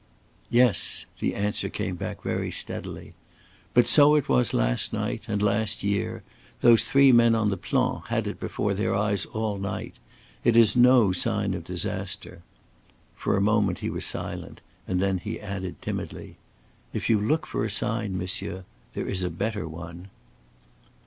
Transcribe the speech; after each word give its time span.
"Yes." 0.49 1.05
The 1.19 1.35
answer 1.35 1.69
came 1.69 1.95
back 1.95 2.23
very 2.23 2.49
steadily. 2.49 3.13
"But 3.75 3.85
so 3.87 4.15
it 4.15 4.27
was 4.27 4.51
last 4.51 4.93
night 4.93 5.25
and 5.27 5.43
last 5.43 5.83
year. 5.83 6.23
Those 6.61 6.85
three 6.85 7.11
men 7.11 7.35
on 7.35 7.51
the 7.51 7.55
Plan 7.57 8.01
had 8.07 8.25
it 8.25 8.39
before 8.39 8.73
their 8.73 8.95
eyes 8.95 9.27
all 9.27 9.59
night. 9.59 9.93
It 10.43 10.57
is 10.57 10.75
no 10.75 11.11
sign 11.11 11.53
of 11.53 11.63
disaster." 11.65 12.41
For 13.15 13.37
a 13.37 13.41
moment 13.41 13.77
he 13.77 13.91
was 13.91 14.03
silent, 14.03 14.61
and 14.87 14.99
then 14.99 15.19
he 15.19 15.39
added 15.39 15.79
timidly: 15.83 16.37
"If 16.93 17.07
you 17.07 17.19
look 17.21 17.45
for 17.45 17.63
a 17.63 17.69
sign, 17.69 18.17
monsieur, 18.17 18.63
there 18.95 19.05
is 19.05 19.21
a 19.21 19.29
better 19.29 19.67
one." 19.67 20.09